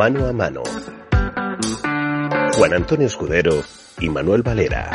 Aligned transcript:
Mano 0.00 0.26
a 0.26 0.32
mano. 0.32 0.62
Juan 2.56 2.72
Antonio 2.72 3.06
Escudero 3.06 3.62
y 3.98 4.08
Manuel 4.08 4.42
Valera. 4.42 4.90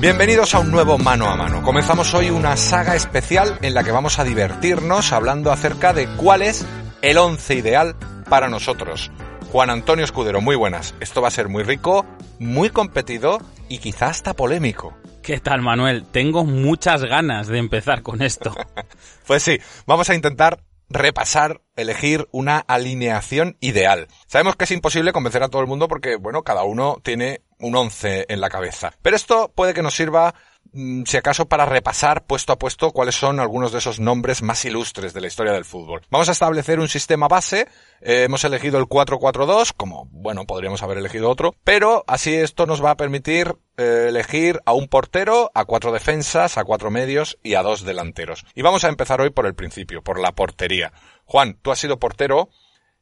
Bienvenidos 0.00 0.54
a 0.54 0.60
un 0.60 0.70
nuevo 0.70 0.96
mano 0.96 1.28
a 1.28 1.36
mano. 1.36 1.62
Comenzamos 1.62 2.14
hoy 2.14 2.30
una 2.30 2.56
saga 2.56 2.96
especial 2.96 3.58
en 3.60 3.74
la 3.74 3.84
que 3.84 3.90
vamos 3.90 4.18
a 4.18 4.24
divertirnos 4.24 5.12
hablando 5.12 5.52
acerca 5.52 5.92
de 5.92 6.06
cuál 6.16 6.40
es 6.40 6.64
el 7.02 7.18
once 7.18 7.54
ideal 7.54 7.96
para 8.30 8.48
nosotros. 8.48 9.10
Juan 9.52 9.68
Antonio 9.68 10.06
Escudero, 10.06 10.40
muy 10.40 10.56
buenas. 10.56 10.94
Esto 11.00 11.20
va 11.20 11.28
a 11.28 11.32
ser 11.32 11.50
muy 11.50 11.64
rico, 11.64 12.06
muy 12.38 12.70
competido 12.70 13.42
y 13.68 13.76
quizás 13.76 14.12
hasta 14.12 14.32
polémico. 14.32 14.96
¿Qué 15.22 15.38
tal, 15.38 15.60
Manuel? 15.60 16.06
Tengo 16.10 16.46
muchas 16.46 17.04
ganas 17.04 17.46
de 17.46 17.58
empezar 17.58 18.02
con 18.02 18.22
esto. 18.22 18.54
pues 19.26 19.42
sí, 19.42 19.58
vamos 19.86 20.08
a 20.08 20.14
intentar 20.14 20.60
repasar, 20.94 21.60
elegir 21.76 22.28
una 22.30 22.58
alineación 22.58 23.56
ideal. 23.60 24.08
Sabemos 24.26 24.56
que 24.56 24.64
es 24.64 24.70
imposible 24.70 25.12
convencer 25.12 25.42
a 25.42 25.48
todo 25.48 25.60
el 25.60 25.68
mundo 25.68 25.88
porque, 25.88 26.16
bueno, 26.16 26.42
cada 26.42 26.62
uno 26.62 26.98
tiene 27.02 27.42
un 27.58 27.76
once 27.76 28.24
en 28.28 28.40
la 28.40 28.48
cabeza. 28.48 28.92
Pero 29.02 29.16
esto 29.16 29.52
puede 29.54 29.74
que 29.74 29.82
nos 29.82 29.94
sirva 29.94 30.34
si 31.04 31.16
acaso 31.16 31.46
para 31.46 31.66
repasar 31.66 32.24
puesto 32.26 32.52
a 32.52 32.58
puesto 32.58 32.90
cuáles 32.90 33.14
son 33.14 33.38
algunos 33.38 33.72
de 33.72 33.78
esos 33.78 34.00
nombres 34.00 34.42
más 34.42 34.64
ilustres 34.64 35.12
de 35.12 35.20
la 35.20 35.28
historia 35.28 35.52
del 35.52 35.64
fútbol. 35.64 36.02
Vamos 36.10 36.28
a 36.28 36.32
establecer 36.32 36.80
un 36.80 36.88
sistema 36.88 37.28
base, 37.28 37.68
eh, 38.00 38.24
hemos 38.24 38.44
elegido 38.44 38.78
el 38.78 38.86
4-4-2, 38.86 39.72
como 39.76 40.06
bueno, 40.10 40.46
podríamos 40.46 40.82
haber 40.82 40.98
elegido 40.98 41.30
otro, 41.30 41.54
pero 41.64 42.04
así 42.06 42.34
esto 42.34 42.66
nos 42.66 42.84
va 42.84 42.90
a 42.90 42.96
permitir 42.96 43.54
eh, 43.76 44.06
elegir 44.08 44.60
a 44.66 44.72
un 44.72 44.88
portero, 44.88 45.50
a 45.54 45.64
cuatro 45.64 45.92
defensas, 45.92 46.58
a 46.58 46.64
cuatro 46.64 46.90
medios 46.90 47.38
y 47.42 47.54
a 47.54 47.62
dos 47.62 47.84
delanteros. 47.84 48.44
Y 48.54 48.62
vamos 48.62 48.84
a 48.84 48.88
empezar 48.88 49.20
hoy 49.20 49.30
por 49.30 49.46
el 49.46 49.54
principio, 49.54 50.02
por 50.02 50.20
la 50.20 50.32
portería. 50.32 50.92
Juan, 51.24 51.58
tú 51.60 51.70
has 51.72 51.78
sido 51.78 51.98
portero, 51.98 52.50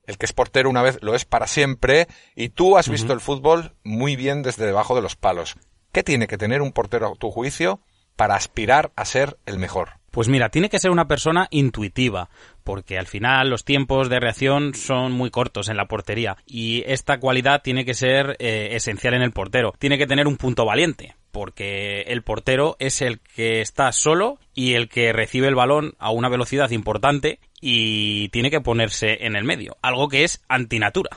el 0.05 0.18
que 0.18 0.27
es 0.27 0.33
portero 0.33 0.68
una 0.68 0.83
vez 0.83 0.98
lo 1.00 1.14
es 1.14 1.24
para 1.24 1.46
siempre 1.46 2.08
y 2.34 2.50
tú 2.50 2.77
has 2.77 2.88
visto 2.88 3.12
el 3.12 3.20
fútbol 3.20 3.74
muy 3.84 4.16
bien 4.16 4.42
desde 4.42 4.66
debajo 4.66 4.94
de 4.94 5.02
los 5.02 5.16
palos. 5.16 5.56
¿Qué 5.92 6.02
tiene 6.02 6.26
que 6.26 6.38
tener 6.38 6.62
un 6.62 6.72
portero 6.72 7.08
a 7.08 7.14
tu 7.16 7.30
juicio 7.30 7.78
para 8.16 8.34
aspirar 8.34 8.92
a 8.96 9.04
ser 9.04 9.36
el 9.44 9.58
mejor? 9.58 9.90
Pues 10.10 10.28
mira, 10.28 10.48
tiene 10.48 10.70
que 10.70 10.78
ser 10.78 10.90
una 10.90 11.06
persona 11.06 11.48
intuitiva, 11.50 12.30
porque 12.64 12.98
al 12.98 13.06
final 13.06 13.50
los 13.50 13.64
tiempos 13.64 14.08
de 14.08 14.18
reacción 14.18 14.74
son 14.74 15.12
muy 15.12 15.30
cortos 15.30 15.68
en 15.68 15.76
la 15.76 15.88
portería 15.88 16.38
y 16.46 16.82
esta 16.86 17.18
cualidad 17.18 17.60
tiene 17.62 17.84
que 17.84 17.92
ser 17.92 18.36
eh, 18.38 18.70
esencial 18.72 19.12
en 19.12 19.22
el 19.22 19.32
portero. 19.32 19.74
Tiene 19.78 19.98
que 19.98 20.06
tener 20.06 20.26
un 20.26 20.38
punto 20.38 20.64
valiente, 20.64 21.14
porque 21.30 22.02
el 22.02 22.22
portero 22.22 22.77
es 22.78 23.02
el 23.02 23.20
que 23.20 23.60
está 23.60 23.92
solo 23.92 24.38
y 24.54 24.74
el 24.74 24.88
que 24.88 25.12
recibe 25.12 25.48
el 25.48 25.54
balón 25.54 25.94
a 25.98 26.10
una 26.10 26.30
velocidad 26.30 26.70
importante 26.70 27.38
y 27.60 28.30
tiene 28.30 28.50
que 28.50 28.62
ponerse 28.62 29.27
en 29.27 29.36
el 29.36 29.44
medio, 29.44 29.77
algo 29.82 30.08
que 30.08 30.24
es 30.24 30.42
antinatura. 30.48 31.10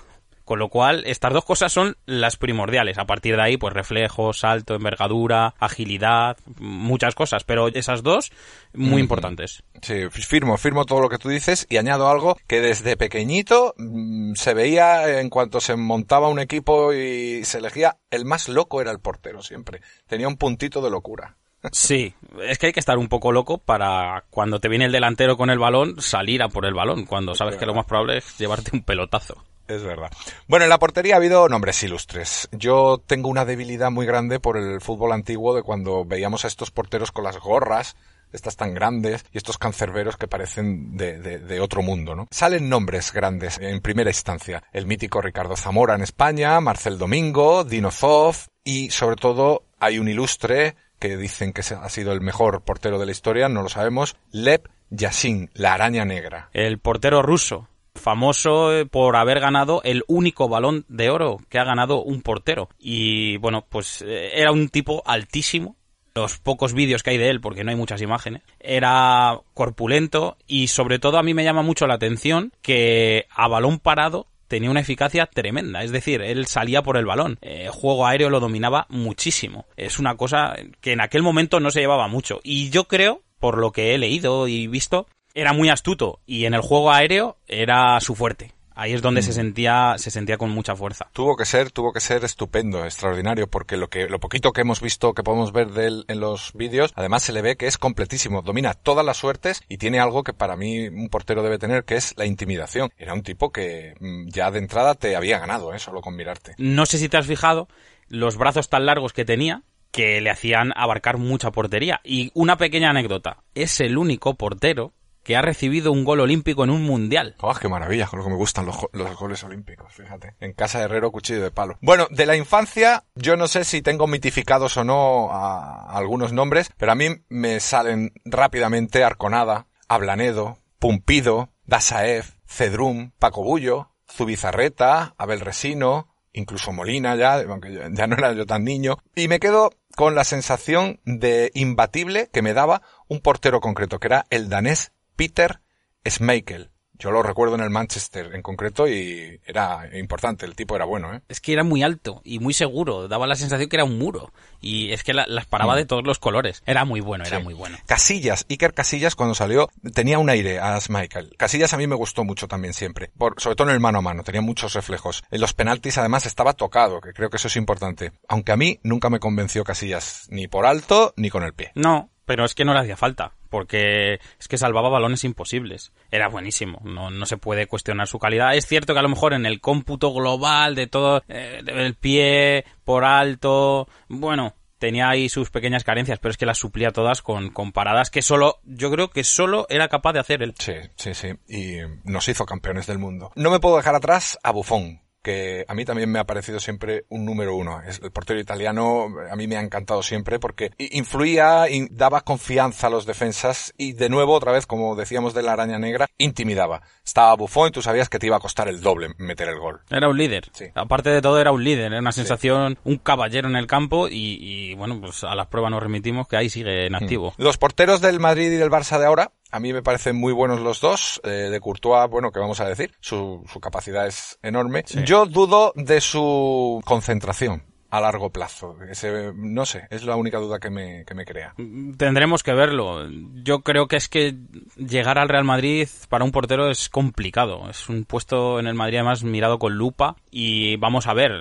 Con 0.45 0.59
lo 0.59 0.69
cual, 0.69 1.03
estas 1.07 1.33
dos 1.33 1.43
cosas 1.43 1.73
son 1.73 1.97
las 2.05 2.37
primordiales. 2.37 2.99
A 2.99 3.05
partir 3.05 3.35
de 3.35 3.41
ahí, 3.41 3.57
pues 3.57 3.73
reflejo, 3.73 4.31
salto, 4.31 4.75
envergadura, 4.75 5.55
agilidad, 5.59 6.37
muchas 6.59 7.15
cosas. 7.15 7.43
Pero 7.43 7.67
esas 7.67 8.03
dos, 8.03 8.31
muy 8.73 9.01
importantes. 9.01 9.63
Sí, 9.81 10.07
firmo, 10.11 10.57
firmo 10.57 10.85
todo 10.85 11.01
lo 11.01 11.09
que 11.09 11.17
tú 11.17 11.29
dices 11.29 11.65
y 11.67 11.77
añado 11.77 12.09
algo 12.09 12.37
que 12.47 12.61
desde 12.61 12.95
pequeñito 12.95 13.73
mm, 13.77 14.35
se 14.35 14.53
veía 14.53 15.19
en 15.19 15.29
cuanto 15.29 15.59
se 15.59 15.75
montaba 15.75 16.29
un 16.29 16.39
equipo 16.39 16.93
y 16.93 17.43
se 17.43 17.57
elegía, 17.57 17.97
el 18.11 18.25
más 18.25 18.47
loco 18.47 18.81
era 18.81 18.91
el 18.91 18.99
portero 18.99 19.41
siempre. 19.41 19.81
Tenía 20.07 20.27
un 20.27 20.37
puntito 20.37 20.81
de 20.81 20.91
locura. 20.91 21.35
Sí, 21.71 22.13
es 22.43 22.59
que 22.59 22.67
hay 22.67 22.73
que 22.73 22.79
estar 22.79 22.97
un 22.97 23.07
poco 23.07 23.31
loco 23.31 23.57
para 23.57 24.23
cuando 24.29 24.59
te 24.59 24.69
viene 24.69 24.85
el 24.85 24.91
delantero 24.91 25.37
con 25.37 25.49
el 25.49 25.59
balón 25.59 25.99
salir 25.99 26.43
a 26.43 26.49
por 26.49 26.65
el 26.65 26.73
balón, 26.73 27.05
cuando 27.05 27.33
sabes 27.33 27.55
que 27.55 27.65
lo 27.65 27.73
más 27.73 27.85
probable 27.85 28.17
es 28.17 28.37
llevarte 28.37 28.71
un 28.73 28.83
pelotazo. 28.83 29.43
Es 29.67 29.83
verdad. 29.83 30.11
Bueno, 30.47 30.65
en 30.65 30.69
la 30.69 30.79
portería 30.79 31.15
ha 31.15 31.17
habido 31.17 31.49
nombres 31.49 31.81
ilustres. 31.83 32.47
Yo 32.51 33.01
tengo 33.05 33.29
una 33.29 33.45
debilidad 33.45 33.89
muy 33.89 34.05
grande 34.05 34.39
por 34.39 34.57
el 34.57 34.79
fútbol 34.79 35.11
antiguo 35.11 35.55
de 35.55 35.63
cuando 35.63 36.05
veíamos 36.05 36.45
a 36.45 36.47
estos 36.47 36.71
porteros 36.71 37.11
con 37.11 37.23
las 37.23 37.39
gorras, 37.39 37.95
estas 38.31 38.57
tan 38.57 38.73
grandes, 38.73 39.25
y 39.31 39.37
estos 39.37 39.57
cancerberos 39.57 40.17
que 40.17 40.27
parecen 40.27 40.97
de, 40.97 41.59
otro 41.61 41.81
mundo, 41.81 42.15
¿no? 42.15 42.27
Salen 42.31 42.69
nombres 42.69 43.11
grandes 43.11 43.57
en 43.59 43.81
primera 43.81 44.09
instancia. 44.09 44.63
El 44.71 44.85
mítico 44.85 45.21
Ricardo 45.21 45.55
Zamora 45.55 45.95
en 45.95 46.01
España, 46.01 46.59
Marcel 46.59 46.97
Domingo, 46.97 47.63
Dino 47.63 47.91
Zoff, 47.91 48.47
y 48.63 48.91
sobre 48.91 49.15
todo 49.15 49.63
hay 49.79 49.99
un 49.99 50.09
ilustre 50.09 50.75
que 50.99 51.17
dicen 51.17 51.53
que 51.53 51.61
ha 51.61 51.89
sido 51.89 52.13
el 52.13 52.21
mejor 52.21 52.61
portero 52.61 52.99
de 52.99 53.05
la 53.05 53.11
historia, 53.11 53.49
no 53.49 53.61
lo 53.61 53.69
sabemos, 53.69 54.15
Lev 54.31 54.61
Yashin, 54.89 55.49
la 55.53 55.73
araña 55.73 56.05
negra. 56.05 56.49
El 56.53 56.79
portero 56.79 57.21
ruso, 57.21 57.67
famoso 57.95 58.73
eh, 58.73 58.85
por 58.85 59.15
haber 59.15 59.39
ganado 59.39 59.81
el 59.83 60.03
único 60.07 60.47
balón 60.47 60.85
de 60.87 61.09
oro 61.09 61.37
que 61.49 61.59
ha 61.59 61.63
ganado 61.63 62.03
un 62.03 62.21
portero. 62.21 62.69
Y 62.79 63.37
bueno, 63.37 63.65
pues 63.67 64.03
eh, 64.03 64.31
era 64.35 64.51
un 64.51 64.69
tipo 64.69 65.03
altísimo. 65.05 65.75
Los 66.13 66.37
pocos 66.37 66.73
vídeos 66.73 67.03
que 67.03 67.09
hay 67.09 67.17
de 67.17 67.29
él, 67.29 67.41
porque 67.41 67.65
no 67.65 67.71
hay 67.71 67.75
muchas 67.75 68.01
imágenes, 68.01 68.41
era 68.61 69.41
corpulento 69.53 70.37
y 70.47 70.67
sobre 70.67 70.97
todo 70.97 71.17
a 71.17 71.23
mí 71.23 71.33
me 71.33 71.43
llama 71.43 71.61
mucho 71.61 71.87
la 71.87 71.95
atención 71.95 72.53
que 72.61 73.25
a 73.31 73.49
balón 73.49 73.79
parado 73.79 74.27
tenía 74.47 74.71
una 74.71 74.79
eficacia 74.79 75.25
tremenda. 75.25 75.83
Es 75.83 75.91
decir, 75.91 76.21
él 76.21 76.45
salía 76.45 76.83
por 76.83 76.97
el 76.97 77.05
balón. 77.05 77.37
El 77.41 77.67
eh, 77.67 77.69
juego 77.69 78.05
aéreo 78.05 78.29
lo 78.29 78.39
dominaba 78.39 78.85
muchísimo. 78.89 79.65
Es 79.75 79.99
una 79.99 80.15
cosa 80.15 80.55
que 80.81 80.93
en 80.93 81.01
aquel 81.01 81.23
momento 81.23 81.59
no 81.59 81.71
se 81.71 81.81
llevaba 81.81 82.07
mucho. 82.07 82.39
Y 82.43 82.69
yo 82.69 82.85
creo, 82.85 83.21
por 83.39 83.57
lo 83.57 83.71
que 83.71 83.93
he 83.93 83.97
leído 83.97 84.47
y 84.47 84.67
visto, 84.67 85.07
era 85.35 85.53
muy 85.53 85.69
astuto 85.69 86.21
y 86.25 86.45
en 86.45 86.55
el 86.55 86.61
juego 86.61 86.91
aéreo 86.91 87.37
era 87.47 87.99
su 87.99 88.15
fuerte. 88.15 88.53
Ahí 88.77 88.91
es 88.91 89.01
donde 89.01 89.21
se 89.21 89.31
mm. 89.31 89.33
sentía, 89.33 89.95
se 89.97 90.11
sentía 90.11 90.37
con 90.37 90.49
mucha 90.49 90.75
fuerza. 90.75 91.07
Tuvo 91.13 91.37
que 91.37 91.45
ser, 91.45 91.71
tuvo 91.71 91.93
que 91.93 92.01
ser 92.01 92.25
estupendo, 92.25 92.83
extraordinario, 92.83 93.47
porque 93.47 93.77
lo 93.77 93.89
que, 93.89 94.09
lo 94.09 94.19
poquito 94.19 94.51
que 94.51 94.61
hemos 94.61 94.81
visto, 94.81 95.13
que 95.13 95.23
podemos 95.23 95.53
ver 95.53 95.71
de 95.71 95.87
él 95.87 96.05
en 96.09 96.19
los 96.19 96.51
vídeos, 96.53 96.91
además 96.95 97.23
se 97.23 97.31
le 97.31 97.41
ve 97.41 97.55
que 97.55 97.67
es 97.67 97.77
completísimo, 97.77 98.41
domina 98.41 98.73
todas 98.73 99.05
las 99.05 99.15
suertes 99.15 99.61
y 99.69 99.77
tiene 99.77 100.01
algo 100.01 100.23
que 100.23 100.33
para 100.33 100.57
mí 100.57 100.89
un 100.89 101.07
portero 101.07 101.41
debe 101.41 101.57
tener, 101.57 101.85
que 101.85 101.95
es 101.95 102.13
la 102.17 102.25
intimidación. 102.25 102.89
Era 102.97 103.13
un 103.13 103.23
tipo 103.23 103.49
que 103.51 103.93
mm, 104.01 104.27
ya 104.27 104.51
de 104.51 104.59
entrada 104.59 104.95
te 104.95 105.15
había 105.15 105.39
ganado, 105.39 105.73
¿eh? 105.73 105.79
solo 105.79 106.01
con 106.01 106.17
mirarte. 106.17 106.53
No 106.57 106.85
sé 106.85 106.97
si 106.97 107.07
te 107.07 107.15
has 107.15 107.27
fijado 107.27 107.69
los 108.09 108.37
brazos 108.37 108.67
tan 108.67 108.85
largos 108.85 109.13
que 109.13 109.23
tenía, 109.23 109.63
que 109.91 110.19
le 110.19 110.29
hacían 110.29 110.73
abarcar 110.75 111.17
mucha 111.17 111.51
portería. 111.51 112.01
Y 112.03 112.29
una 112.33 112.57
pequeña 112.57 112.89
anécdota, 112.89 113.37
es 113.53 113.79
el 113.79 113.97
único 113.97 114.35
portero 114.35 114.91
que 115.25 115.35
ha 115.35 115.41
recibido 115.41 115.91
un 115.91 116.05
gol 116.05 116.19
olímpico 116.19 116.63
en 116.63 116.69
un 116.69 116.83
mundial. 116.83 117.35
¡Oh, 117.41 117.53
qué 117.55 117.67
maravilla! 117.67 118.05
Con 118.05 118.19
lo 118.19 118.25
que 118.25 118.31
me 118.31 118.37
gustan 118.37 118.67
los, 118.67 118.77
goles 119.17 119.43
olímpicos, 119.43 119.91
fíjate. 119.91 120.35
En 120.39 120.53
casa 120.53 120.77
de 120.77 120.85
Herrero, 120.85 121.11
cuchillo 121.11 121.41
de 121.41 121.49
palo. 121.49 121.79
Bueno, 121.81 122.07
de 122.11 122.27
la 122.27 122.35
infancia, 122.35 123.05
yo 123.15 123.35
no 123.35 123.47
sé 123.47 123.63
si 123.63 123.81
tengo 123.81 124.05
mitificados 124.05 124.77
o 124.77 124.83
no 124.83 125.31
a, 125.31 125.97
algunos 125.97 126.31
nombres, 126.31 126.69
pero 126.77 126.91
a 126.91 126.95
mí 126.95 127.07
me 127.27 127.59
salen 127.59 128.13
rápidamente 128.23 129.03
Arconada, 129.03 129.65
Ablanedo, 129.87 130.59
Pumpido, 130.77 131.49
Dasaev, 131.65 132.25
Cedrum, 132.45 133.09
Paco 133.17 133.43
Bullo, 133.43 133.89
Zubizarreta, 134.07 135.15
Abel 135.17 135.39
Resino, 135.39 136.13
incluso 136.33 136.71
Molina 136.71 137.15
ya, 137.15 137.39
aunque 137.39 137.89
ya 137.91 138.05
no 138.05 138.15
era 138.15 138.33
yo 138.33 138.45
tan 138.45 138.63
niño, 138.63 138.99
y 139.15 139.27
me 139.27 139.39
quedo 139.39 139.71
con 139.95 140.13
la 140.13 140.23
sensación 140.23 140.99
de 141.05 141.49
imbatible 141.55 142.29
que 142.31 142.43
me 142.43 142.53
daba 142.53 142.83
un 143.07 143.21
portero 143.21 143.59
concreto, 143.59 143.99
que 143.99 144.07
era 144.07 144.25
el 144.29 144.49
danés 144.49 144.91
Peter 145.15 145.61
Schmeichel. 146.05 146.71
Yo 146.97 147.11
lo 147.11 147.23
recuerdo 147.23 147.55
en 147.55 147.61
el 147.61 147.69
Manchester 147.69 148.33
en 148.33 148.41
concreto 148.41 148.87
y 148.87 149.41
era 149.45 149.89
importante, 149.97 150.45
el 150.45 150.55
tipo 150.55 150.77
era 150.77 150.85
bueno, 150.85 151.13
¿eh? 151.13 151.21
Es 151.27 151.41
que 151.41 151.51
era 151.51 151.63
muy 151.63 151.83
alto 151.83 152.21
y 152.23 152.39
muy 152.39 152.53
seguro, 152.53 153.09
daba 153.09 153.27
la 153.27 153.35
sensación 153.35 153.67
que 153.67 153.75
era 153.75 153.83
un 153.83 153.97
muro 153.97 154.31
y 154.61 154.93
es 154.93 155.03
que 155.03 155.13
las 155.13 155.45
paraba 155.45 155.73
mm. 155.73 155.77
de 155.77 155.85
todos 155.85 156.05
los 156.05 156.19
colores. 156.19 156.63
Era 156.65 156.85
muy 156.85 157.01
bueno, 157.01 157.25
era 157.25 157.39
muy 157.39 157.53
bueno. 157.53 157.77
Casillas, 157.85 158.45
Iker 158.49 158.73
Casillas 158.73 159.15
cuando 159.15 159.35
salió 159.35 159.69
tenía 159.93 160.19
un 160.19 160.29
aire 160.29 160.59
a 160.59 160.79
Schmeichel. 160.79 161.35
Casillas 161.37 161.73
a 161.73 161.77
mí 161.77 161.85
me 161.85 161.95
gustó 161.95 162.23
mucho 162.23 162.47
también 162.47 162.73
siempre, 162.73 163.11
por, 163.17 163.41
sobre 163.41 163.57
todo 163.57 163.67
en 163.67 163.73
el 163.73 163.81
mano 163.81 163.97
a 163.99 164.01
mano, 164.01 164.23
tenía 164.23 164.41
muchos 164.41 164.73
reflejos. 164.73 165.23
En 165.31 165.41
los 165.41 165.53
penaltis 165.53 165.97
además 165.97 166.25
estaba 166.25 166.53
tocado, 166.53 167.01
que 167.01 167.11
creo 167.11 167.29
que 167.29 167.37
eso 167.37 167.49
es 167.49 167.57
importante. 167.57 168.13
Aunque 168.29 168.53
a 168.53 168.57
mí 168.57 168.79
nunca 168.83 169.09
me 169.09 169.19
convenció 169.19 169.65
Casillas, 169.65 170.27
ni 170.29 170.47
por 170.47 170.65
alto 170.65 171.13
ni 171.17 171.29
con 171.29 171.43
el 171.43 171.53
pie. 171.53 171.71
No, 171.75 172.09
pero 172.25 172.45
es 172.45 172.55
que 172.55 172.65
no 172.65 172.73
le 172.73 172.79
hacía 172.79 172.97
falta, 172.97 173.33
porque 173.55 174.19
es 174.37 174.49
que 174.49 174.57
salvaba 174.57 174.89
balones 174.89 175.23
imposibles. 175.23 175.93
Era 176.11 176.27
buenísimo, 176.27 176.81
no, 176.83 177.09
no 177.09 177.25
se 177.25 177.37
puede 177.37 177.67
cuestionar 177.67 178.05
su 178.05 178.19
calidad. 178.19 178.53
Es 178.53 178.65
cierto 178.65 178.91
que 178.91 178.99
a 178.99 179.01
lo 179.01 179.07
mejor 179.07 179.31
en 179.31 179.45
el 179.45 179.61
cómputo 179.61 180.13
global 180.13 180.75
de 180.75 180.87
todo, 180.87 181.23
eh, 181.29 181.61
el 181.65 181.95
pie 181.95 182.65
por 182.83 183.05
alto, 183.05 183.87
bueno, 184.09 184.55
tenía 184.77 185.07
ahí 185.07 185.29
sus 185.29 185.51
pequeñas 185.51 185.85
carencias, 185.85 186.19
pero 186.19 186.31
es 186.31 186.37
que 186.37 186.45
las 186.45 186.57
suplía 186.57 186.91
todas 186.91 187.21
con, 187.21 187.49
con 187.49 187.71
paradas 187.71 188.09
que 188.09 188.21
solo, 188.21 188.59
yo 188.65 188.91
creo 188.91 189.09
que 189.09 189.23
solo 189.23 189.67
era 189.69 189.87
capaz 189.87 190.11
de 190.11 190.19
hacer 190.19 190.43
él. 190.43 190.53
Sí, 190.59 190.73
sí, 190.97 191.13
sí, 191.13 191.29
y 191.47 191.77
nos 192.03 192.27
hizo 192.27 192.45
campeones 192.45 192.87
del 192.87 192.99
mundo. 192.99 193.31
No 193.35 193.51
me 193.51 193.61
puedo 193.61 193.77
dejar 193.77 193.95
atrás 193.95 194.37
a 194.43 194.51
Buffon, 194.51 194.99
que 195.25 195.65
a 195.67 195.73
mí 195.73 195.85
también 195.85 196.11
me 196.11 196.19
ha 196.19 196.25
parecido 196.25 196.59
siempre 196.59 197.05
un 197.09 197.25
número 197.25 197.55
uno. 197.55 197.81
El 197.81 198.11
portero 198.11 198.39
italiano 198.39 199.07
a 199.31 199.35
mí 199.35 199.47
me 199.47 199.57
ha 199.57 199.61
encantado 199.61 200.03
siempre 200.03 200.37
porque 200.37 200.71
influía 200.77 201.67
y 201.67 201.87
daba 201.89 202.21
confianza 202.21 202.87
a 202.87 202.89
los 202.91 203.07
defensas 203.07 203.73
y 203.75 203.93
de 203.93 204.07
nuevo, 204.07 204.33
otra 204.33 204.51
vez, 204.51 204.67
como 204.67 204.95
decíamos 204.95 205.33
de 205.33 205.41
la 205.41 205.53
araña 205.53 205.79
negra, 205.79 206.05
intimidaba. 206.19 206.83
Estaba 207.03 207.35
Buffon 207.35 207.69
y 207.69 207.71
tú 207.71 207.81
sabías 207.81 208.07
que 208.07 208.19
te 208.19 208.27
iba 208.27 208.37
a 208.37 208.39
costar 208.39 208.67
el 208.67 208.81
doble 208.81 209.15
meter 209.17 209.49
el 209.49 209.57
gol. 209.57 209.81
Era 209.89 210.07
un 210.07 210.15
líder. 210.15 210.51
Sí. 210.53 210.65
Aparte 210.75 211.09
de 211.09 211.23
todo, 211.23 211.41
era 211.41 211.51
un 211.51 211.63
líder. 211.63 211.87
Era 211.87 211.99
una 211.99 212.11
sensación, 212.11 212.77
un 212.83 212.97
caballero 212.97 213.49
en 213.49 213.55
el 213.55 213.65
campo 213.65 214.07
y, 214.07 214.37
y, 214.39 214.75
bueno, 214.75 215.01
pues 215.01 215.23
a 215.23 215.33
las 215.33 215.47
pruebas 215.47 215.71
nos 215.71 215.81
remitimos 215.81 216.27
que 216.27 216.37
ahí 216.37 216.51
sigue 216.51 216.85
en 216.85 216.93
activo. 216.93 217.33
Los 217.37 217.57
porteros 217.57 217.99
del 217.99 218.19
Madrid 218.19 218.51
y 218.51 218.57
del 218.57 218.69
Barça 218.69 218.99
de 218.99 219.07
ahora 219.07 219.31
a 219.51 219.59
mí 219.59 219.73
me 219.73 219.81
parecen 219.81 220.15
muy 220.15 220.33
buenos 220.33 220.59
los 220.61 220.81
dos. 220.81 221.21
Eh, 221.23 221.49
de 221.49 221.59
Courtois, 221.59 222.09
bueno, 222.09 222.31
¿qué 222.31 222.39
vamos 222.39 222.59
a 222.59 222.67
decir? 222.67 222.91
Su, 222.99 223.43
su 223.51 223.59
capacidad 223.59 224.07
es 224.07 224.37
enorme. 224.41 224.83
Sí. 224.85 225.03
Yo 225.05 225.25
dudo 225.25 225.71
de 225.75 226.01
su 226.01 226.81
concentración 226.85 227.63
a 227.95 228.01
largo 228.01 228.29
plazo. 228.29 228.75
Ese, 228.89 229.31
no 229.33 229.65
sé, 229.65 229.87
es 229.89 230.03
la 230.03 230.17
única 230.17 230.37
duda 230.37 230.59
que 230.59 230.69
me, 230.69 231.05
que 231.05 231.13
me 231.13 231.25
crea. 231.25 231.53
Tendremos 231.97 232.43
que 232.43 232.53
verlo. 232.53 233.07
Yo 233.35 233.61
creo 233.61 233.87
que 233.87 233.95
es 233.95 234.09
que 234.09 234.35
llegar 234.75 235.17
al 235.17 235.29
Real 235.29 235.45
Madrid 235.45 235.87
para 236.09 236.25
un 236.25 236.31
portero 236.31 236.69
es 236.69 236.89
complicado. 236.89 237.69
Es 237.69 237.87
un 237.87 238.03
puesto 238.03 238.59
en 238.59 238.67
el 238.67 238.75
Madrid 238.75 238.97
además 238.97 239.23
mirado 239.23 239.59
con 239.59 239.75
lupa 239.75 240.17
y 240.29 240.75
vamos 240.77 241.07
a 241.07 241.13
ver, 241.13 241.31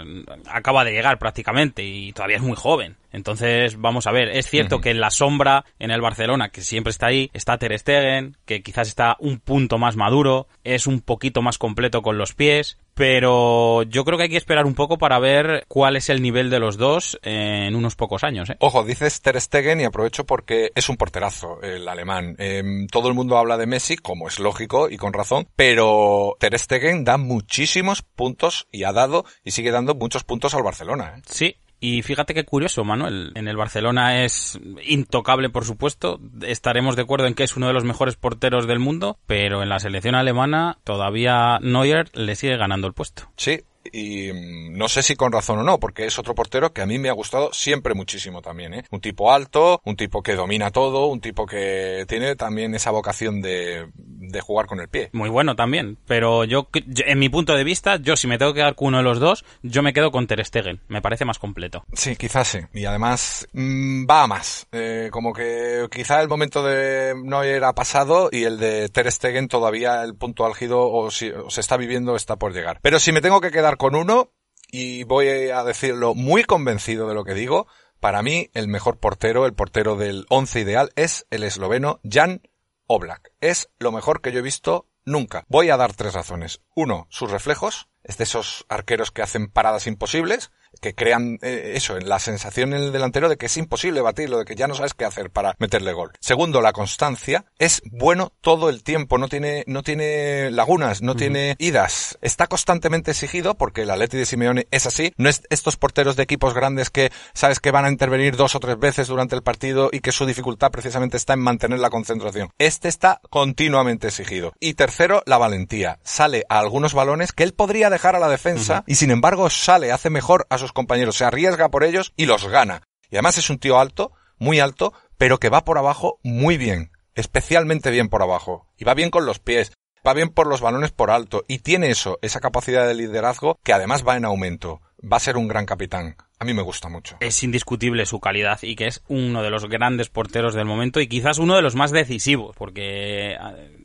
acaba 0.49 0.85
de 0.85 0.93
llegar 0.93 1.19
prácticamente 1.19 1.83
y 1.83 2.12
todavía 2.12 2.37
es 2.37 2.43
muy 2.43 2.56
joven. 2.56 2.97
Entonces, 3.15 3.81
vamos 3.81 4.07
a 4.07 4.13
ver, 4.13 4.29
es 4.29 4.49
cierto 4.49 4.77
uh 4.77 4.79
-huh. 4.81 4.83
que 4.83 4.91
en 4.91 5.01
la 5.01 5.11
sombra 5.11 5.65
en 5.79 5.91
el 5.91 6.01
Barcelona, 6.01 6.49
que 6.49 6.63
siempre 6.63 6.91
está 6.91 7.07
ahí, 7.07 7.31
está 7.33 7.57
Ter 7.59 7.79
Stegen, 7.79 8.37
que 8.45 8.63
quizás 8.63 8.89
está 8.89 9.17
un 9.21 9.39
punto 9.39 9.79
más 9.79 9.97
maduro, 9.97 10.49
es 10.65 10.87
un 10.87 11.01
poquito 11.01 11.41
más 11.41 11.57
completo 11.57 12.03
con 12.03 12.19
los 12.19 12.35
pies, 12.35 12.79
pero 12.95 13.83
yo 13.85 14.05
creo 14.05 14.17
que 14.17 14.25
hay 14.25 14.31
que 14.31 14.37
esperar 14.37 14.67
un 14.67 14.75
poco 14.75 14.99
para 14.99 15.19
ver 15.19 15.65
cuál 15.69 15.97
es 15.97 16.09
el 16.09 16.23
nivel 16.23 16.51
de 16.51 16.61
los 16.61 16.77
dos 16.77 17.19
en 17.23 17.75
unos 17.75 17.97
pocos 17.97 18.25
años. 18.25 18.51
¿eh? 18.51 18.57
Ojo, 18.61 18.85
dices 18.85 19.21
Ter 19.21 19.41
Stegen 19.41 19.81
y 19.81 19.85
aprovecho 19.85 20.25
porque 20.25 20.71
es 20.75 20.89
un 20.89 20.97
porterazo 20.97 21.61
el 21.63 21.89
alemán. 21.89 22.37
Eh, 22.39 22.63
todo 22.91 23.09
el 23.09 23.15
mundo 23.15 23.37
habla 23.37 23.57
de 23.57 23.67
Messi, 23.67 23.97
como 23.97 24.29
es 24.29 24.39
lógico 24.39 24.89
y 24.89 24.97
con 24.97 25.13
razón, 25.13 25.49
pero 25.57 26.37
Ter 26.39 26.59
Stegen 26.59 27.05
da 27.05 27.17
muchísimos 27.17 28.03
puntos 28.03 28.67
y 28.71 28.85
ha 28.85 28.93
dado 28.93 29.25
y 29.45 29.51
sigue 29.53 29.71
dando 29.71 29.95
muchos 29.95 30.25
puntos 30.25 30.55
al 30.55 30.63
Barcelona. 30.63 31.15
¿eh? 31.17 31.23
Sí, 31.27 31.57
y 31.85 32.01
fíjate 32.01 32.33
qué 32.33 32.45
curioso, 32.45 32.83
Manuel. 32.83 33.33
En 33.35 33.47
el 33.47 33.59
Barcelona 33.59 34.25
es 34.25 34.59
intocable, 34.87 35.51
por 35.51 35.67
supuesto. 35.67 36.19
Estaremos 36.41 36.97
de 36.97 37.03
acuerdo 37.03 37.27
en 37.27 37.35
que 37.35 37.43
es 37.43 37.59
uno 37.59 37.67
de 37.67 37.75
los 37.75 37.85
mejores 37.85 38.17
porteros 38.17 38.67
del 38.67 38.79
mundo, 38.79 39.19
pero 39.27 39.63
en 39.63 39.69
la 39.69 39.79
selección 39.79 40.15
alemana 40.15 40.79
todavía 40.83 41.59
Neuer 41.61 42.09
le 42.15 42.37
sigue 42.37 42.57
ganando 42.57 42.87
el 42.87 42.95
puesto. 42.95 43.25
Sí, 43.37 43.61
y 43.93 44.31
no 44.33 44.89
sé 44.89 45.03
si 45.03 45.15
con 45.15 45.31
razón 45.31 45.59
o 45.59 45.63
no, 45.63 45.79
porque 45.79 46.07
es 46.07 46.19
otro 46.19 46.35
portero 46.35 46.73
que 46.73 46.81
a 46.81 46.87
mí 46.87 46.99
me 46.99 47.11
ha 47.11 47.13
gustado 47.13 47.53
siempre 47.53 47.95
muchísimo 47.95 48.41
también, 48.41 48.73
¿eh? 48.73 48.85
Un 48.91 49.01
tipo 49.01 49.31
alto, 49.31 49.81
un 49.85 49.97
tipo 49.97 50.23
que 50.23 50.37
domina 50.37 50.71
todo, 50.71 51.07
un 51.09 51.21
tipo 51.21 51.45
que 51.45 52.07
tiene 52.09 52.35
también 52.35 52.75
esa 52.75 52.93
vocación 52.93 53.43
de, 53.43 53.89
de 54.35 54.43
jugar 54.43 54.67
con 54.67 54.81
el 54.81 54.89
pie. 54.89 55.09
Muy 55.13 55.31
bueno 55.31 55.57
también, 55.57 55.97
pero 56.07 56.45
yo, 56.45 56.69
en 57.07 57.19
mi 57.19 57.31
punto 57.31 57.55
de 57.55 57.65
vista, 57.65 57.97
yo 57.97 58.17
si 58.17 58.27
me 58.27 58.37
tengo 58.37 58.53
que 58.53 58.61
quedar 58.61 58.75
con 58.75 58.89
uno 58.89 58.99
de 58.99 59.05
los 59.05 59.21
dos, 59.21 59.45
yo 59.63 59.83
me 59.83 59.95
quedo 59.95 60.11
con 60.11 60.27
Ter 60.27 60.45
Stegen, 60.45 60.81
me 60.89 61.01
parece 61.01 61.25
más 61.25 61.39
completo. 61.39 61.85
Sí, 61.95 62.17
quizás 62.17 62.49
sí, 62.49 62.59
y 62.75 62.85
además 62.85 63.49
mmm, 63.53 64.05
va 64.05 64.25
a 64.25 64.27
más, 64.27 64.67
eh, 64.73 65.09
como 65.11 65.33
que 65.33 65.87
quizá 65.91 66.21
el 66.21 66.29
momento 66.29 66.63
de 66.63 67.15
Neuer 67.17 67.65
ha 67.65 67.75
pasado 67.75 68.29
y 68.31 68.45
el 68.45 68.59
de 68.59 68.91
Ter 68.91 69.11
Stegen 69.11 69.49
todavía 69.49 70.03
el 70.03 70.15
punto 70.15 70.45
álgido 70.45 70.87
o, 70.91 71.11
si, 71.11 71.31
o 71.31 71.49
se 71.49 71.61
está 71.61 71.77
viviendo 71.77 72.17
está 72.17 72.37
por 72.37 72.53
llegar. 72.53 72.81
Pero 72.83 72.99
si 72.99 73.13
me 73.13 73.21
tengo 73.21 73.41
que 73.41 73.51
quedar 73.51 73.77
con 73.77 73.95
uno, 73.95 74.33
y 74.71 75.05
voy 75.05 75.29
a 75.29 75.63
decirlo 75.63 76.15
muy 76.15 76.43
convencido 76.43 77.09
de 77.09 77.15
lo 77.15 77.23
que 77.25 77.35
digo, 77.35 77.69
para 78.01 78.23
mí 78.23 78.51
el 78.55 78.67
mejor 78.67 78.99
portero, 78.99 79.47
el 79.47 79.55
portero 79.55 79.97
del 79.97 80.27
once 80.29 80.61
ideal, 80.61 80.91
es 80.97 81.27
el 81.31 81.45
esloveno 81.45 82.01
Jan 82.03 82.43
Oblak. 82.87 83.33
Es 83.41 83.71
lo 83.79 83.93
mejor 83.93 84.21
que 84.21 84.33
yo 84.33 84.41
he 84.41 84.43
visto 84.43 84.89
nunca. 85.05 85.45
Voy 85.49 85.71
a 85.71 85.77
dar 85.77 85.95
tres 85.95 86.15
razones. 86.15 86.63
Uno, 86.75 87.07
sus 87.11 87.31
reflejos. 87.31 87.89
Es 88.03 88.19
de 88.19 88.25
esos 88.25 88.67
arqueros 88.69 89.11
que 89.11 89.23
hacen 89.23 89.51
paradas 89.51 89.87
imposibles, 89.87 90.51
que 90.81 90.94
crean 90.94 91.38
eh, 91.43 91.73
eso, 91.75 91.97
en 91.97 92.09
la 92.09 92.19
sensación 92.19 92.75
en 92.75 92.82
el 92.82 92.93
delantero 92.93 93.29
de 93.29 93.37
que 93.37 93.47
es 93.47 93.56
imposible 93.56 94.00
batirlo, 94.00 94.38
de 94.38 94.44
que 94.44 94.55
ya 94.55 94.67
no 94.67 94.75
sabes 94.75 94.94
qué 94.94 95.05
hacer 95.05 95.31
para 95.31 95.55
meterle 95.59 95.93
gol. 95.93 96.12
Segundo, 96.21 96.61
la 96.61 96.73
constancia. 96.73 97.44
Es 97.59 97.82
bueno 97.91 98.32
todo 98.41 98.69
el 98.69 98.82
tiempo, 98.82 99.19
no 99.19 99.29
tiene, 99.29 99.65
no 99.67 99.82
tiene 99.82 100.50
lagunas, 100.50 101.03
no 101.03 101.12
uh 101.12 101.15
-huh. 101.15 101.19
tiene 101.19 101.56
idas. 101.59 102.19
Está 102.21 102.47
constantemente 102.47 103.11
exigido, 103.11 103.55
porque 103.55 103.82
el 103.82 103.91
Atleti 103.91 104.17
de 104.17 104.26
Simeone 104.26 104.67
es 104.71 104.87
así. 104.87 105.12
No 105.17 105.29
es 105.29 105.43
estos 105.50 105.76
porteros 105.76 106.17
de 106.17 106.23
equipos 106.23 106.55
grandes 106.55 106.91
que 106.91 107.11
sabes 107.32 107.61
que 107.61 107.70
van 107.70 107.85
a 107.85 107.91
intervenir 107.91 108.37
dos 108.37 108.55
o 108.55 108.61
tres 108.61 108.79
veces 108.79 109.09
durante 109.09 109.35
el 109.35 109.43
partido 109.43 109.91
y 109.93 110.00
que 110.00 110.12
su 110.12 110.27
dificultad 110.27 110.70
precisamente 110.70 111.17
está 111.17 111.35
en 111.35 111.41
mantener 111.41 111.79
la 111.79 111.91
concentración. 111.91 112.50
Este 112.59 112.88
está 112.88 113.20
continuamente 113.31 114.09
exigido. 114.09 114.53
Y 114.61 114.75
tercero, 114.75 115.23
la 115.27 115.38
valentía. 115.38 115.99
Sale 116.03 116.44
a 116.49 116.59
algunos 116.59 116.94
balones 116.94 117.32
que 117.32 117.43
él 117.43 117.53
podría 117.53 117.91
dejar 117.91 118.17
a 118.17 118.20
la 118.20 118.29
defensa 118.29 118.75
uh 118.75 118.81
-huh. 118.81 118.85
y 118.87 118.94
sin 118.97 119.11
embargo 119.11 119.50
sale, 119.50 119.93
hace 119.93 120.11
mejor 120.11 120.47
a 120.50 120.59
sus 120.65 120.73
compañeros, 120.73 121.17
se 121.17 121.25
arriesga 121.25 121.69
por 121.69 121.85
ellos 121.85 122.13
y 122.17 122.27
los 122.27 122.47
gana. 122.49 122.83
Y 123.11 123.17
además 123.17 123.39
es 123.39 123.51
un 123.51 123.59
tío 123.59 123.79
alto, 123.79 124.13
muy 124.39 124.61
alto, 124.61 124.93
pero 125.19 125.39
que 125.39 125.51
va 125.51 125.65
por 125.65 125.79
abajo 125.79 126.19
muy 126.23 126.57
bien, 126.57 126.91
especialmente 127.15 127.91
bien 127.91 128.09
por 128.09 128.23
abajo. 128.23 128.67
Y 128.77 128.85
va 128.85 128.95
bien 128.95 129.11
con 129.11 129.27
los 129.27 129.39
pies, 129.39 129.73
va 130.07 130.15
bien 130.15 130.29
por 130.29 130.47
los 130.47 130.61
balones 130.61 130.93
por 130.93 131.11
alto 131.11 131.45
y 131.49 131.59
tiene 131.59 131.91
eso, 131.91 132.19
esa 132.23 132.41
capacidad 132.41 132.87
de 132.87 132.95
liderazgo 132.95 133.59
que 133.63 133.73
además 133.73 134.07
va 134.07 134.17
en 134.17 134.25
aumento. 134.25 134.81
Va 135.01 135.19
a 135.19 135.21
ser 135.21 135.37
un 135.37 135.49
gran 135.49 135.67
capitán. 135.67 136.17
A 136.39 136.47
mí 136.47 136.55
me 136.55 136.63
gusta 136.63 136.89
mucho. 136.89 137.17
Es 137.21 137.43
indiscutible 137.43 138.07
su 138.07 138.21
calidad 138.21 138.59
y 138.63 138.75
que 138.75 138.87
es 138.87 139.03
uno 139.09 139.43
de 139.43 139.51
los 139.51 139.69
grandes 139.69 140.09
porteros 140.09 140.55
del 140.55 140.65
momento 140.65 141.01
y 141.01 141.09
quizás 141.09 141.39
uno 141.39 141.57
de 141.57 141.63
los 141.63 141.75
más 141.75 141.91
decisivos, 141.91 142.57
porque 142.57 143.37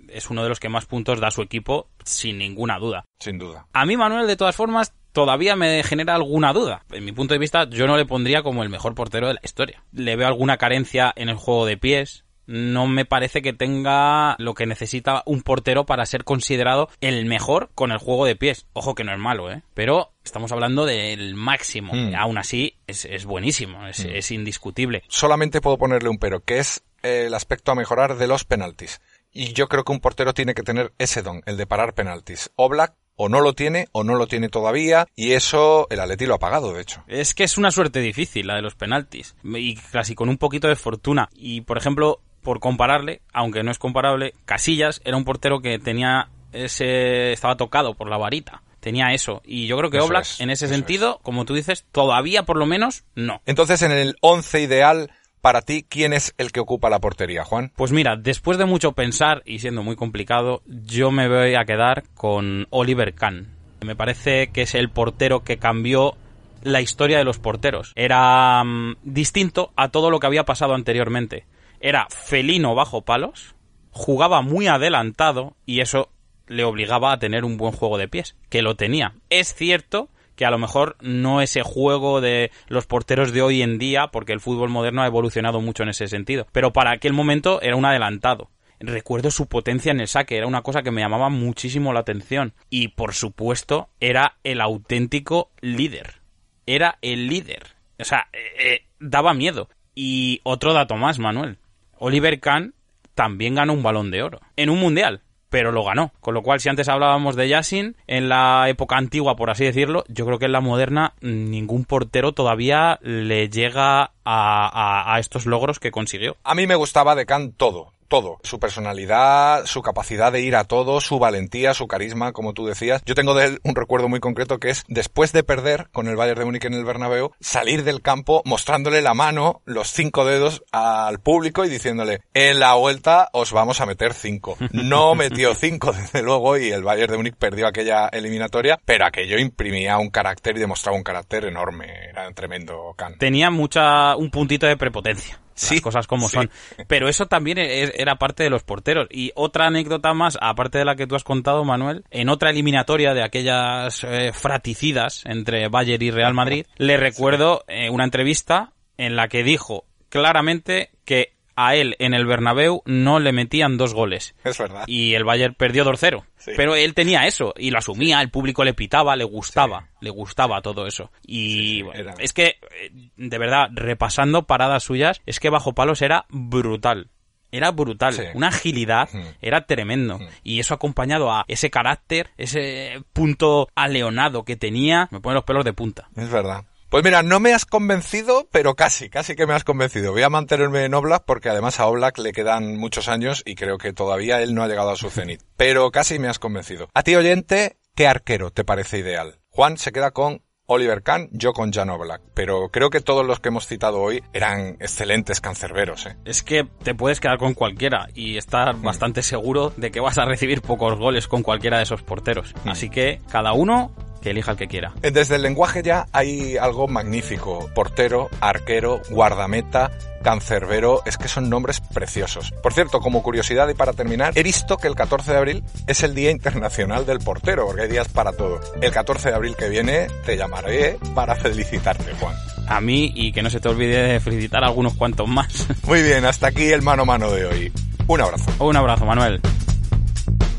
es 0.08 0.30
uno 0.30 0.44
de 0.44 0.50
los 0.50 0.60
que 0.60 0.70
más 0.70 0.86
puntos 0.86 1.20
da 1.20 1.28
a 1.28 1.32
su 1.32 1.42
equipo 1.42 1.90
sin 2.04 2.38
ninguna 2.38 2.80
duda. 2.80 3.06
Sin 3.20 3.38
duda. 3.38 3.68
A 3.74 3.86
mí, 3.86 3.98
Manuel, 3.98 4.28
de 4.28 4.38
todas 4.38 4.56
formas, 4.56 4.94
todavía 5.20 5.58
me 5.58 5.84
genera 5.84 6.16
alguna 6.16 6.54
duda. 6.54 6.86
En 6.92 7.04
mi 7.04 7.12
punto 7.12 7.34
de 7.34 7.40
vista, 7.40 7.70
yo 7.70 7.88
no 7.88 7.98
le 7.98 8.06
pondría 8.06 8.42
como 8.42 8.64
el 8.64 8.70
mejor 8.70 8.96
portero 8.96 9.28
de 9.28 9.34
la 9.34 9.42
historia. 9.44 9.84
Le 9.92 10.16
veo 10.16 10.28
alguna 10.28 10.56
carencia 10.56 11.12
en 11.14 11.28
el 11.28 11.36
juego 11.36 11.66
de 11.66 11.76
pies. 11.76 12.24
No 12.48 12.88
me 12.88 13.04
parece 13.04 13.42
que 13.42 13.52
tenga 13.52 14.38
lo 14.40 14.54
que 14.54 14.66
necesita 14.66 15.22
un 15.26 15.42
portero 15.42 15.86
para 15.86 16.06
ser 16.06 16.24
considerado 16.24 16.88
el 17.02 17.26
mejor 17.26 17.70
con 17.76 17.92
el 17.92 17.98
juego 17.98 18.24
de 18.24 18.38
pies. 18.38 18.66
Ojo 18.72 18.96
que 18.96 19.04
no 19.04 19.12
es 19.12 19.20
malo, 19.20 19.52
¿eh? 19.52 19.62
Pero 19.74 20.14
estamos 20.24 20.54
hablando 20.54 20.86
del 20.86 21.36
máximo. 21.36 21.94
Mm. 21.94 22.16
Aún 22.16 22.38
así, 22.38 22.78
es, 22.88 23.04
es 23.04 23.26
buenísimo, 23.26 23.88
es, 23.88 24.06
mm. 24.06 24.10
es 24.12 24.32
indiscutible. 24.32 25.04
Solamente 25.10 25.60
puedo 25.60 25.78
ponerle 25.78 26.08
un 26.08 26.18
pero, 26.18 26.40
que 26.40 26.60
es 26.60 26.82
el 27.04 27.34
aspecto 27.34 27.74
a 27.74 27.76
mejorar 27.76 28.16
de 28.16 28.28
los 28.28 28.46
penaltis. 28.46 29.02
Y 29.34 29.52
yo 29.52 29.68
creo 29.68 29.84
que 29.84 29.92
un 29.92 30.00
portero 30.00 30.34
tiene 30.34 30.54
que 30.54 30.64
tener 30.64 30.94
ese 30.98 31.22
don, 31.22 31.42
el 31.46 31.58
de 31.58 31.68
parar 31.68 31.94
penaltis. 31.94 32.52
Oblak 32.56 32.96
o 33.22 33.28
no 33.28 33.42
lo 33.42 33.54
tiene 33.54 33.90
o 33.92 34.06
no 34.06 34.16
lo 34.16 34.28
tiene 34.28 34.48
todavía 34.48 35.06
y 35.14 35.34
eso 35.34 35.88
el 35.90 36.00
Atleti 36.00 36.26
lo 36.26 36.36
ha 36.36 36.40
pagado 36.40 36.74
de 36.74 36.82
hecho. 36.82 37.04
Es 37.08 37.34
que 37.34 37.44
es 37.44 37.58
una 37.58 37.70
suerte 37.70 38.00
difícil 38.00 38.48
la 38.48 38.56
de 38.56 38.62
los 38.62 38.76
penaltis 38.76 39.36
y 39.44 39.76
casi 39.76 40.16
con 40.16 40.30
un 40.30 40.38
poquito 40.38 40.70
de 40.70 40.78
fortuna 40.78 41.30
y 41.36 41.62
por 41.62 41.78
ejemplo 41.78 42.22
por 42.42 42.62
compararle, 42.62 43.22
aunque 43.34 43.62
no 43.62 43.72
es 43.72 43.78
comparable, 43.78 44.34
Casillas 44.46 45.02
era 45.04 45.18
un 45.18 45.26
portero 45.26 45.60
que 45.60 45.80
tenía 45.80 46.30
ese 46.54 47.34
estaba 47.34 47.58
tocado 47.58 47.94
por 47.94 48.10
la 48.10 48.18
varita. 48.18 48.64
Tenía 48.80 49.12
eso. 49.14 49.42
Y 49.44 49.68
yo 49.68 49.78
creo 49.78 49.90
que 49.90 50.00
Oblak, 50.00 50.24
es, 50.24 50.40
en 50.40 50.50
ese 50.50 50.70
sentido, 50.70 51.16
es. 51.18 51.22
como 51.22 51.44
tú 51.44 51.54
dices, 51.54 51.86
todavía 51.92 52.44
por 52.44 52.56
lo 52.56 52.66
menos 52.66 53.04
no. 53.14 53.42
Entonces, 53.46 53.82
en 53.82 53.92
el 53.92 54.16
11 54.22 54.62
ideal, 54.62 55.12
para 55.42 55.62
ti, 55.62 55.86
¿quién 55.88 56.14
es 56.14 56.34
el 56.38 56.52
que 56.52 56.60
ocupa 56.60 56.90
la 56.90 57.00
portería, 57.00 57.44
Juan? 57.44 57.72
Pues 57.76 57.92
mira, 57.92 58.16
después 58.18 58.58
de 58.58 58.66
mucho 58.66 58.92
pensar 58.94 59.42
y 59.46 59.60
siendo 59.60 59.84
muy 59.84 59.96
complicado, 59.96 60.62
yo 60.66 61.12
me 61.12 61.28
voy 61.28 61.56
a 61.56 61.66
quedar 61.66 62.04
con 62.14 62.68
Oliver 62.70 63.14
Kahn. 63.14 63.48
Me 63.86 63.96
parece 63.96 64.50
que 64.52 64.64
es 64.64 64.76
el 64.76 64.90
portero 64.90 65.44
que 65.44 65.58
cambió 65.58 66.16
la 66.64 66.82
historia 66.82 67.18
de 67.18 67.24
los 67.24 67.40
porteros. 67.40 67.94
Era 67.96 68.62
um, 68.62 68.96
distinto 69.04 69.72
a 69.76 69.90
todo 69.90 70.10
lo 70.10 70.20
que 70.20 70.28
había 70.28 70.44
pasado 70.44 70.74
anteriormente. 70.74 71.46
Era 71.80 72.08
felino 72.10 72.76
bajo 72.76 73.04
palos, 73.04 73.56
jugaba 73.92 74.42
muy 74.42 74.68
adelantado 74.68 75.56
y 75.66 75.80
eso 75.80 76.10
le 76.48 76.64
obligaba 76.64 77.14
a 77.14 77.20
tener 77.20 77.46
un 77.46 77.58
buen 77.58 77.72
juego 77.72 77.98
de 77.98 78.08
pies, 78.08 78.36
que 78.50 78.62
lo 78.62 78.76
tenía. 78.76 79.14
Es 79.30 79.54
cierto 79.54 80.10
que 80.40 80.46
a 80.46 80.52
lo 80.52 80.58
mejor 80.58 80.96
no 81.02 81.42
ese 81.42 81.64
juego 81.64 82.22
de 82.22 82.50
los 82.70 82.88
porteros 82.88 83.34
de 83.34 83.42
hoy 83.42 83.62
en 83.62 83.78
día, 83.78 84.08
porque 84.08 84.32
el 84.32 84.40
fútbol 84.40 84.70
moderno 84.70 85.02
ha 85.02 85.06
evolucionado 85.06 85.60
mucho 85.60 85.84
en 85.84 85.90
ese 85.90 86.08
sentido, 86.08 86.48
pero 86.54 86.72
para 86.72 86.92
aquel 86.94 87.12
momento 87.12 87.62
era 87.62 87.76
un 87.76 87.84
adelantado. 87.84 88.50
Recuerdo 88.80 89.32
su 89.32 89.48
potencia 89.48 89.92
en 89.92 90.00
el 90.00 90.08
saque, 90.08 90.38
era 90.38 90.48
una 90.48 90.62
cosa 90.62 90.82
que 90.82 90.92
me 90.92 91.02
llamaba 91.02 91.28
muchísimo 91.28 91.92
la 91.92 92.00
atención. 92.00 92.54
Y 92.70 92.88
por 92.88 93.14
supuesto, 93.14 93.90
era 94.00 94.38
el 94.46 94.62
auténtico 94.62 95.52
líder. 95.60 96.22
Era 96.66 97.00
el 97.02 97.28
líder. 97.28 97.76
O 98.00 98.06
sea, 98.06 98.30
eh, 98.32 98.40
eh, 98.64 98.86
daba 98.98 99.34
miedo. 99.34 99.68
Y 99.94 100.40
otro 100.44 100.72
dato 100.72 100.96
más, 100.96 101.20
Manuel. 101.20 101.58
Oliver 101.98 102.40
Kahn 102.40 102.74
también 103.14 103.56
ganó 103.56 103.74
un 103.74 103.84
balón 103.84 104.10
de 104.10 104.24
oro. 104.24 104.40
En 104.56 104.70
un 104.70 104.80
mundial 104.80 105.22
pero 105.50 105.72
lo 105.72 105.84
ganó. 105.84 106.12
Con 106.22 106.34
lo 106.34 106.42
cual, 106.42 106.60
si 106.60 106.70
antes 106.70 106.90
hablábamos 106.90 107.36
de 107.36 107.50
Yassin, 107.50 107.96
en 108.08 108.30
la 108.30 108.68
época 108.70 108.98
antigua, 108.98 109.36
por 109.36 109.50
así 109.50 109.66
decirlo, 109.66 110.04
yo 110.08 110.26
creo 110.26 110.40
que 110.40 110.46
en 110.46 110.52
la 110.52 110.62
moderna 110.62 111.14
ningún 111.22 111.86
portero 111.86 112.34
todavía 112.34 113.00
le 113.02 113.50
llega 113.50 114.12
a, 114.24 115.14
a 115.14 115.20
estos 115.20 115.46
logros 115.46 115.80
que 115.80 115.92
consiguió. 115.92 116.38
A 116.44 116.56
mí 116.56 116.68
me 116.68 116.76
gustaba 116.76 117.16
de 117.16 117.26
Khan 117.26 117.52
todo 117.52 117.92
todo. 118.10 118.40
Su 118.44 118.60
personalidad, 118.60 119.66
su 119.66 119.82
capacidad 119.82 120.34
de 120.34 120.42
ir 120.42 120.56
a 120.56 120.66
todo, 120.66 121.00
su 121.00 121.20
valentía, 121.20 121.74
su 121.74 121.88
carisma, 121.88 122.34
como 122.34 122.54
tú 122.54 122.66
decías. 122.66 123.02
Yo 123.06 123.16
tengo 123.16 123.34
de 123.34 123.46
él 123.46 123.60
un 123.64 123.76
recuerdo 123.76 124.10
muy 124.10 124.20
concreto 124.20 124.60
que 124.60 124.72
es 124.72 124.84
después 124.88 125.32
de 125.32 125.44
perder 125.44 125.88
con 125.94 126.08
el 126.08 126.18
Bayern 126.18 126.40
de 126.40 126.46
Múnich 126.46 126.66
en 126.66 126.74
el 126.74 126.84
Bernabéu, 126.84 127.32
salir 127.40 127.84
del 127.84 128.02
campo 128.02 128.42
mostrándole 128.46 129.02
la 129.02 129.14
mano, 129.14 129.62
los 129.66 129.92
cinco 129.92 130.26
dedos 130.26 130.64
al 130.72 131.20
público 131.20 131.64
y 131.64 131.70
diciéndole, 131.70 132.22
en 132.34 132.60
la 132.60 132.74
vuelta 132.74 133.30
os 133.32 133.54
vamos 133.54 133.80
a 133.80 133.86
meter 133.86 134.14
cinco. 134.14 134.58
No 134.90 135.14
metió 135.14 135.54
cinco, 135.56 135.92
desde 135.92 136.24
luego, 136.24 136.58
y 136.58 136.72
el 136.72 136.84
Bayern 136.84 137.12
de 137.12 137.18
Múnich 137.18 137.36
perdió 137.36 137.68
aquella 137.68 138.08
eliminatoria, 138.08 138.80
pero 138.84 139.06
aquello 139.06 139.38
imprimía 139.38 139.98
un 139.98 140.10
carácter 140.10 140.58
y 140.58 140.60
demostraba 140.60 140.98
un 140.98 141.04
carácter 141.04 141.46
enorme. 141.46 142.10
Era 142.10 142.32
tremendo 142.32 142.94
can. 142.98 143.18
Tenía 143.18 143.52
mucha, 143.52 144.16
un 144.16 144.32
puntito 144.32 144.66
de 144.66 144.78
prepotencia 144.78 145.40
sí, 145.60 145.82
cosas 145.82 146.08
como 146.08 146.30
son. 146.30 146.50
Pero 146.88 147.10
eso 147.10 147.28
también 147.28 147.58
e-, 147.58 147.94
era 147.96 148.16
parte 148.16 148.44
de 148.44 148.50
los 148.50 148.64
porteros. 148.64 149.08
Y 149.12 149.32
otra 149.36 149.68
anécdota 149.68 150.14
más, 150.14 150.38
aparte 150.42 150.78
de 150.78 150.86
la 150.86 150.96
que 150.96 151.08
tú 151.08 151.16
has 151.16 151.24
contado, 151.24 151.64
Manuel, 151.64 152.04
en 152.12 152.30
otra 152.30 152.50
eliminatoria 152.50 153.14
de 153.14 153.24
aquellas 153.24 154.04
eh, 154.04 154.32
fraticidas 154.34 155.24
entre 155.26 155.68
Bayern 155.68 156.04
y 156.04 156.12
Real 156.12 156.34
Madrid, 156.34 156.66
le 156.78 156.98
recuerdo 156.98 157.64
eh, 157.68 157.90
una 157.90 158.04
entrevista 158.04 158.74
en 158.98 159.16
la 159.16 159.28
que 159.28 159.44
dijo 159.44 159.86
claramente 160.10 160.92
que 161.06 161.34
a 161.60 161.76
él 161.76 161.98
en 162.00 162.14
el 162.14 162.26
Bernabéu 162.26 162.82
no 162.86 163.20
le 163.20 163.34
metían 163.34 163.78
dos 163.78 163.94
goles. 163.94 164.34
Es 164.46 164.58
verdad. 164.58 164.86
Y 164.88 165.14
el 165.16 165.26
Bayern 165.26 165.56
perdió 165.56 165.84
2-0. 165.84 166.24
Pero 166.56 166.76
él 166.76 166.94
tenía 166.94 167.28
eso 167.28 167.54
y 167.58 167.70
lo 167.70 167.80
asumía, 167.80 168.22
el 168.22 168.30
público 168.30 168.64
le 168.64 168.74
pitaba, 168.74 169.18
le 169.18 169.26
gustaba, 169.26 169.90
le 170.00 170.10
gustaba 170.10 170.62
todo 170.62 170.88
eso. 170.88 171.12
Y 171.22 171.84
es 172.18 172.32
que, 172.32 172.46
eh, 172.46 172.92
de 173.18 173.38
verdad, 173.38 173.70
repasando 173.74 174.48
paradas 174.48 174.84
suyas, 174.84 175.22
es 175.26 175.42
que 175.42 175.50
bajo 175.50 175.74
palos 175.74 176.02
era 176.02 176.26
brutal 176.30 177.10
era 177.52 177.72
brutal, 177.72 178.16
una 178.36 178.50
agilidad 178.50 179.10
era 179.42 179.66
tremendo 179.66 180.20
y 180.44 180.60
eso 180.60 180.76
acompañado 180.76 181.32
a 181.32 181.46
ese 181.48 181.72
carácter, 181.72 182.30
ese 182.38 183.04
punto 183.12 183.70
aleonado 183.74 184.44
que 184.44 184.56
tenía, 184.56 185.08
me 185.12 185.20
pone 185.20 185.36
los 185.36 185.46
pelos 185.46 185.66
de 185.66 185.74
punta. 185.74 186.10
Es 186.16 186.30
verdad. 186.30 186.66
Pues 186.90 187.04
mira, 187.04 187.22
no 187.22 187.40
me 187.40 187.54
has 187.54 187.66
convencido, 187.66 188.48
pero 188.52 188.74
casi, 188.74 189.12
casi 189.12 189.36
que 189.36 189.46
me 189.46 189.54
has 189.54 189.64
convencido. 189.64 190.12
Voy 190.12 190.24
a 190.24 190.30
mantenerme 190.32 190.86
en 190.86 190.96
Oblak 190.96 191.24
porque 191.24 191.48
además 191.48 191.80
a 191.80 191.86
Oblak 191.86 192.18
le 192.18 192.32
quedan 192.32 192.78
muchos 192.78 193.10
años 193.10 193.44
y 193.46 193.54
creo 193.54 193.78
que 193.78 193.94
todavía 193.94 194.42
él 194.42 194.56
no 194.56 194.64
ha 194.64 194.68
llegado 194.68 194.90
a 194.90 194.96
su 194.96 195.12
cenit. 195.12 195.44
Pero 195.56 195.92
casi 195.92 196.18
me 196.18 196.30
has 196.30 196.40
convencido. 196.40 196.90
A 196.96 197.04
ti 197.04 197.16
oyente, 197.16 197.78
¿qué 197.94 198.08
arquero 198.08 198.50
te 198.50 198.64
parece 198.64 198.98
ideal? 198.98 199.38
Juan 199.50 199.78
se 199.78 199.92
queda 199.92 200.10
con 200.10 200.42
Oliver 200.66 201.04
Kahn, 201.04 201.30
yo 201.32 201.54
con 201.54 201.72
Jan 201.72 201.92
Oblak. 201.92 202.24
Pero 202.34 202.70
creo 202.70 202.90
que 202.90 203.02
todos 203.02 203.24
los 203.24 203.40
que 203.40 203.50
hemos 203.50 203.68
citado 203.68 204.02
hoy 204.02 204.24
eran 204.34 204.78
excelentes 204.80 205.42
cancerberos. 205.42 206.08
¿eh? 206.08 206.18
Es 206.26 206.42
que 206.42 206.68
te 206.84 206.96
puedes 206.96 207.20
quedar 207.20 207.38
con 207.38 207.54
cualquiera 207.54 208.08
y 208.16 208.38
estar 208.38 208.76
mm. 208.76 208.82
bastante 208.82 209.22
seguro 209.22 209.72
de 209.78 209.92
que 209.92 210.00
vas 210.00 210.18
a 210.18 210.26
recibir 210.26 210.64
pocos 210.64 210.98
goles 210.98 211.28
con 211.28 211.44
cualquiera 211.44 211.78
de 211.78 211.84
esos 211.84 212.02
porteros. 212.02 212.56
Mm. 212.64 212.70
Así 212.70 212.90
que 212.90 213.22
cada 213.30 213.54
uno 213.54 213.92
que 214.22 214.32
elija 214.32 214.52
el 214.52 214.58
que 214.58 214.68
quiera. 214.68 214.94
Desde 215.02 215.36
el 215.36 215.42
lenguaje 215.42 215.84
ya 215.84 216.08
hay 216.12 216.58
algo 216.58 216.88
magnífico. 216.88 217.70
Portero, 217.74 218.30
arquero, 218.42 219.02
guardameta, 219.10 219.92
cancerbero, 220.24 221.02
es 221.06 221.18
que 221.18 221.28
son 221.28 221.50
nombres 221.50 221.80
preciosos. 221.82 222.52
Por 222.62 222.74
cierto, 222.74 223.00
como 223.00 223.24
curiosidad 223.24 223.68
y 223.70 223.74
para 223.74 223.94
terminar, 223.94 224.34
he 224.36 224.44
visto 224.44 224.78
que 224.78 224.88
el 224.88 224.96
14 224.96 225.32
de 225.32 225.38
abril 225.38 225.64
es 225.88 226.04
el 226.04 226.16
Día 226.16 226.32
Internacional 226.32 227.06
del 227.06 227.20
Portero, 227.20 227.66
porque 227.66 227.84
hay 227.84 227.90
días 227.90 228.08
para 228.10 228.34
todo. 228.34 228.60
El 228.82 228.92
14 228.92 229.30
de 229.30 229.36
abril 229.36 229.56
que 229.56 229.70
viene 229.70 230.08
te 230.26 230.38
llamaré 230.38 230.98
para 231.16 231.36
felicitarte, 231.36 232.14
Juan. 232.20 232.36
A 232.68 232.82
mí 232.82 233.12
y 233.16 233.32
que 233.32 233.42
no 233.42 233.50
se 233.50 233.60
te 233.60 233.70
olvide 233.70 234.02
de 234.04 234.20
felicitar 234.20 234.64
a 234.64 234.68
algunos 234.68 234.94
cuantos 234.94 235.28
más. 235.28 235.68
Muy 235.88 236.04
bien, 236.04 236.26
hasta 236.26 236.48
aquí 236.48 236.72
el 236.72 236.82
mano 236.82 237.04
a 237.04 237.06
mano 237.06 237.32
de 237.32 237.46
hoy. 237.46 237.74
Un 238.08 238.22
abrazo. 238.22 238.52
Un 238.60 238.76
abrazo, 238.76 239.06
Manuel. 239.06 239.42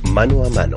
Mano 0.02 0.44
a 0.44 0.48
mano 0.50 0.76